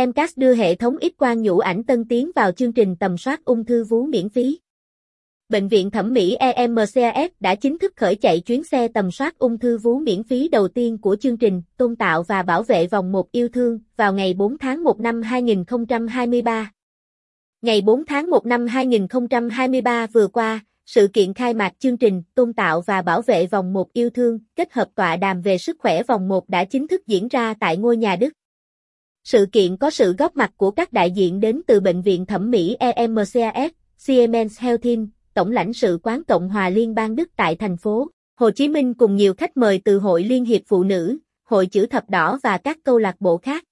MCAS 0.00 0.32
đưa 0.36 0.54
hệ 0.54 0.74
thống 0.74 0.96
ít 1.00 1.12
quang 1.16 1.42
nhũ 1.42 1.58
ảnh 1.58 1.84
tân 1.84 2.08
tiến 2.08 2.30
vào 2.34 2.52
chương 2.52 2.72
trình 2.72 2.96
tầm 2.96 3.18
soát 3.18 3.44
ung 3.44 3.64
thư 3.64 3.84
vú 3.84 4.06
miễn 4.06 4.28
phí. 4.28 4.58
Bệnh 5.48 5.68
viện 5.68 5.90
thẩm 5.90 6.12
mỹ 6.12 6.34
EMCAS 6.34 7.30
đã 7.40 7.54
chính 7.54 7.78
thức 7.78 7.92
khởi 7.96 8.16
chạy 8.16 8.40
chuyến 8.40 8.64
xe 8.64 8.88
tầm 8.88 9.10
soát 9.10 9.38
ung 9.38 9.58
thư 9.58 9.78
vú 9.78 9.98
miễn 9.98 10.22
phí 10.22 10.48
đầu 10.48 10.68
tiên 10.68 10.98
của 10.98 11.16
chương 11.16 11.36
trình 11.36 11.62
tôn 11.76 11.96
tạo 11.96 12.22
và 12.22 12.42
bảo 12.42 12.62
vệ 12.62 12.86
vòng 12.86 13.12
một 13.12 13.32
yêu 13.32 13.48
thương 13.48 13.80
vào 13.96 14.12
ngày 14.12 14.34
4 14.34 14.58
tháng 14.58 14.84
1 14.84 15.00
năm 15.00 15.22
2023. 15.22 16.72
Ngày 17.62 17.80
4 17.80 18.04
tháng 18.06 18.30
1 18.30 18.46
năm 18.46 18.66
2023 18.66 20.06
vừa 20.06 20.26
qua, 20.28 20.60
sự 20.86 21.08
kiện 21.12 21.34
khai 21.34 21.54
mạc 21.54 21.72
chương 21.78 21.96
trình 21.96 22.22
tôn 22.34 22.52
tạo 22.52 22.80
và 22.80 23.02
bảo 23.02 23.22
vệ 23.22 23.46
vòng 23.46 23.72
một 23.72 23.92
yêu 23.92 24.10
thương 24.10 24.38
kết 24.56 24.72
hợp 24.72 24.88
tọa 24.94 25.16
đàm 25.16 25.42
về 25.42 25.58
sức 25.58 25.76
khỏe 25.78 26.02
vòng 26.02 26.28
một 26.28 26.48
đã 26.48 26.64
chính 26.64 26.88
thức 26.88 27.06
diễn 27.06 27.28
ra 27.28 27.54
tại 27.60 27.76
ngôi 27.76 27.96
nhà 27.96 28.16
Đức. 28.16 28.32
Sự 29.26 29.46
kiện 29.52 29.76
có 29.76 29.90
sự 29.90 30.12
góp 30.12 30.36
mặt 30.36 30.52
của 30.56 30.70
các 30.70 30.92
đại 30.92 31.10
diện 31.10 31.40
đến 31.40 31.62
từ 31.66 31.80
Bệnh 31.80 32.02
viện 32.02 32.26
Thẩm 32.26 32.50
mỹ 32.50 32.76
EMCAS, 32.80 33.72
Siemens 33.98 34.60
Healthin, 34.60 35.08
Tổng 35.34 35.52
lãnh 35.52 35.72
sự 35.72 35.98
quán 36.02 36.24
Cộng 36.24 36.48
hòa 36.48 36.68
Liên 36.68 36.94
bang 36.94 37.16
Đức 37.16 37.28
tại 37.36 37.56
thành 37.56 37.76
phố 37.76 38.08
Hồ 38.38 38.50
Chí 38.50 38.68
Minh 38.68 38.94
cùng 38.94 39.16
nhiều 39.16 39.34
khách 39.34 39.56
mời 39.56 39.80
từ 39.84 39.98
Hội 39.98 40.24
Liên 40.24 40.44
hiệp 40.44 40.62
Phụ 40.66 40.84
nữ, 40.84 41.18
Hội 41.44 41.66
chữ 41.66 41.86
thập 41.86 42.10
đỏ 42.10 42.38
và 42.42 42.58
các 42.58 42.78
câu 42.84 42.98
lạc 42.98 43.20
bộ 43.20 43.36
khác. 43.36 43.64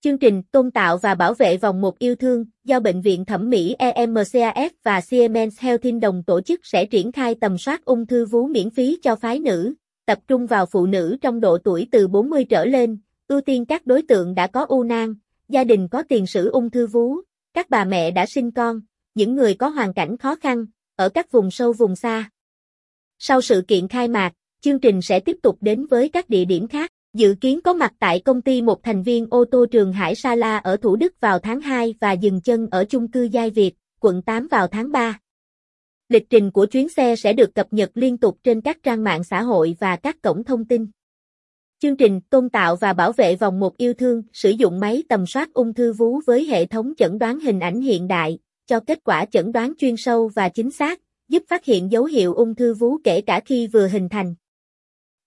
Chương 0.00 0.18
trình 0.18 0.42
tôn 0.42 0.70
tạo 0.70 0.98
và 0.98 1.14
bảo 1.14 1.34
vệ 1.34 1.56
vòng 1.56 1.80
một 1.80 1.98
yêu 1.98 2.14
thương 2.14 2.44
do 2.64 2.80
Bệnh 2.80 3.00
viện 3.00 3.24
Thẩm 3.24 3.50
mỹ 3.50 3.76
EMCAS 3.78 4.72
và 4.84 5.00
Siemens 5.00 5.60
Healthin 5.60 6.00
đồng 6.00 6.22
tổ 6.22 6.40
chức 6.40 6.60
sẽ 6.66 6.86
triển 6.86 7.12
khai 7.12 7.34
tầm 7.40 7.58
soát 7.58 7.84
ung 7.84 8.06
thư 8.06 8.26
vú 8.26 8.46
miễn 8.46 8.70
phí 8.70 8.98
cho 9.02 9.16
phái 9.16 9.38
nữ, 9.38 9.74
tập 10.06 10.18
trung 10.28 10.46
vào 10.46 10.66
phụ 10.66 10.86
nữ 10.86 11.16
trong 11.20 11.40
độ 11.40 11.58
tuổi 11.58 11.88
từ 11.92 12.08
40 12.08 12.44
trở 12.44 12.64
lên, 12.64 12.98
ưu 13.28 13.40
tiên 13.40 13.64
các 13.64 13.86
đối 13.86 14.02
tượng 14.02 14.34
đã 14.34 14.46
có 14.46 14.64
u 14.64 14.82
nang, 14.82 15.14
gia 15.48 15.64
đình 15.64 15.88
có 15.88 16.02
tiền 16.08 16.26
sử 16.26 16.50
ung 16.50 16.70
thư 16.70 16.86
vú, 16.86 17.16
các 17.54 17.70
bà 17.70 17.84
mẹ 17.84 18.10
đã 18.10 18.26
sinh 18.26 18.50
con, 18.50 18.80
những 19.14 19.34
người 19.34 19.54
có 19.54 19.68
hoàn 19.68 19.94
cảnh 19.94 20.16
khó 20.16 20.36
khăn, 20.36 20.66
ở 20.96 21.08
các 21.08 21.32
vùng 21.32 21.50
sâu 21.50 21.72
vùng 21.72 21.96
xa. 21.96 22.30
Sau 23.18 23.40
sự 23.40 23.62
kiện 23.68 23.88
khai 23.88 24.08
mạc, 24.08 24.32
chương 24.60 24.78
trình 24.78 25.02
sẽ 25.02 25.20
tiếp 25.20 25.36
tục 25.42 25.58
đến 25.60 25.86
với 25.86 26.08
các 26.08 26.28
địa 26.28 26.44
điểm 26.44 26.68
khác, 26.68 26.90
dự 27.14 27.34
kiến 27.40 27.60
có 27.60 27.72
mặt 27.72 27.92
tại 27.98 28.20
công 28.20 28.42
ty 28.42 28.62
một 28.62 28.82
thành 28.82 29.02
viên 29.02 29.26
ô 29.30 29.44
tô 29.50 29.66
Trường 29.70 29.92
Hải 29.92 30.14
Sala 30.14 30.56
ở 30.56 30.76
Thủ 30.76 30.96
Đức 30.96 31.20
vào 31.20 31.38
tháng 31.38 31.60
2 31.60 31.94
và 32.00 32.12
dừng 32.12 32.40
chân 32.40 32.68
ở 32.70 32.84
chung 32.84 33.10
cư 33.10 33.22
Giai 33.22 33.50
Việt, 33.50 33.74
quận 34.00 34.22
8 34.22 34.48
vào 34.48 34.66
tháng 34.66 34.92
3. 34.92 35.18
Lịch 36.08 36.30
trình 36.30 36.50
của 36.50 36.66
chuyến 36.66 36.88
xe 36.88 37.16
sẽ 37.16 37.32
được 37.32 37.54
cập 37.54 37.72
nhật 37.72 37.90
liên 37.94 38.18
tục 38.18 38.38
trên 38.42 38.60
các 38.60 38.82
trang 38.82 39.04
mạng 39.04 39.24
xã 39.24 39.42
hội 39.42 39.76
và 39.80 39.96
các 39.96 40.22
cổng 40.22 40.44
thông 40.44 40.64
tin. 40.64 40.86
Chương 41.84 41.96
trình 41.96 42.20
tôn 42.20 42.48
tạo 42.48 42.76
và 42.76 42.92
bảo 42.92 43.12
vệ 43.12 43.36
vòng 43.36 43.60
một 43.60 43.76
yêu 43.76 43.94
thương 43.94 44.22
sử 44.32 44.50
dụng 44.50 44.80
máy 44.80 45.02
tầm 45.08 45.26
soát 45.26 45.52
ung 45.54 45.74
thư 45.74 45.92
vú 45.92 46.20
với 46.26 46.44
hệ 46.44 46.66
thống 46.66 46.92
chẩn 46.96 47.18
đoán 47.18 47.40
hình 47.40 47.60
ảnh 47.60 47.80
hiện 47.80 48.08
đại, 48.08 48.38
cho 48.66 48.80
kết 48.80 48.98
quả 49.04 49.24
chẩn 49.24 49.52
đoán 49.52 49.72
chuyên 49.78 49.96
sâu 49.96 50.30
và 50.34 50.48
chính 50.48 50.70
xác, 50.70 51.00
giúp 51.28 51.42
phát 51.48 51.64
hiện 51.64 51.92
dấu 51.92 52.04
hiệu 52.04 52.34
ung 52.34 52.54
thư 52.54 52.74
vú 52.74 52.96
kể 53.04 53.20
cả 53.20 53.40
khi 53.44 53.66
vừa 53.66 53.88
hình 53.88 54.08
thành. 54.08 54.34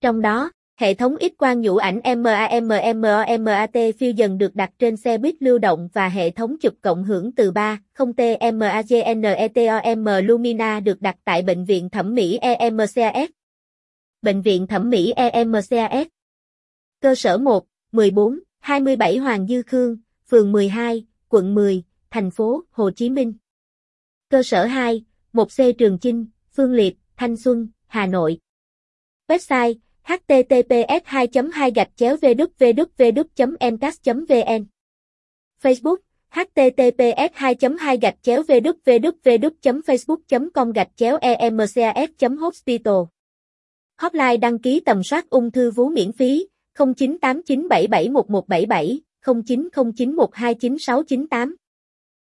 Trong 0.00 0.20
đó, 0.20 0.50
hệ 0.80 0.94
thống 0.94 1.16
ít 1.16 1.32
quang 1.38 1.60
nhũ 1.60 1.76
ảnh 1.76 2.00
MAMMOMAT 2.04 3.72
Fusion 3.72 4.38
được 4.38 4.54
đặt 4.54 4.70
trên 4.78 4.96
xe 4.96 5.18
buýt 5.18 5.34
lưu 5.40 5.58
động 5.58 5.88
và 5.92 6.08
hệ 6.08 6.30
thống 6.30 6.56
chụp 6.60 6.74
cộng 6.82 7.04
hưởng 7.04 7.32
từ 7.32 7.50
3, 7.50 7.80
0 7.94 8.12
TMAGNETOM 8.12 10.04
Lumina 10.24 10.80
được 10.80 11.02
đặt 11.02 11.16
tại 11.24 11.42
Bệnh 11.42 11.64
viện 11.64 11.90
Thẩm 11.90 12.14
mỹ 12.14 12.38
EMCAS. 12.40 13.30
Bệnh 14.22 14.42
viện 14.42 14.66
Thẩm 14.66 14.90
mỹ 14.90 15.12
EMCAS 15.16 16.08
Cơ 17.00 17.14
sở 17.14 17.38
1, 17.38 17.66
14, 17.92 18.38
27 18.58 19.16
Hoàng 19.16 19.46
Dư 19.46 19.62
Khương, 19.62 19.96
phường 20.28 20.52
12, 20.52 21.06
quận 21.28 21.54
10, 21.54 21.82
thành 22.10 22.30
phố 22.30 22.64
Hồ 22.70 22.90
Chí 22.90 23.10
Minh. 23.10 23.34
Cơ 24.28 24.42
sở 24.42 24.64
2, 24.64 25.04
1C 25.32 25.72
Trường 25.72 25.98
Chinh, 25.98 26.26
Phương 26.56 26.72
Liệt, 26.72 26.96
Thanh 27.16 27.36
Xuân, 27.36 27.68
Hà 27.86 28.06
Nội. 28.06 28.38
Website 29.28 29.74
https 30.04 31.00
2 31.04 31.28
2 31.52 31.70
gạch 31.70 31.90
chéo 31.96 32.16
www.mcas.vn 32.16 34.64
Facebook 35.62 35.96
https 36.30 37.30
2 37.34 37.56
2 37.78 37.98
gạch 37.98 38.16
chéo 38.22 38.42
www.facebook.com 38.42 40.72
gạch 40.72 40.90
chéo 40.96 41.18
emcas.hospital 41.20 42.94
Hotline 43.96 44.36
đăng 44.36 44.58
ký 44.58 44.80
tầm 44.80 45.02
soát 45.02 45.30
ung 45.30 45.50
thư 45.50 45.70
vú 45.70 45.88
miễn 45.88 46.12
phí 46.12 46.46
0989771177 46.78 48.98
0909129698 49.24 51.54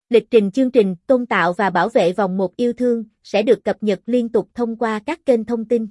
Lịch 0.09 0.31
trình 0.31 0.51
chương 0.51 0.71
trình, 0.71 0.97
tôn 1.07 1.27
tạo 1.27 1.53
và 1.53 1.71
bảo 1.71 1.89
vệ 1.89 2.13
vòng 2.13 2.37
một 2.37 2.57
yêu 2.57 2.73
thương 2.73 3.05
sẽ 3.23 3.43
được 3.43 3.65
cập 3.65 3.83
nhật 3.83 4.01
liên 4.07 4.29
tục 4.29 4.49
thông 4.55 4.77
qua 4.77 5.01
các 5.07 5.27
kênh 5.27 5.45
thông 5.45 5.65
tin. 5.65 5.87